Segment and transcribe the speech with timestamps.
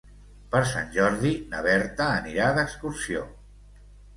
[0.55, 3.25] Per Sant Jordi na Berta anirà d'excursió.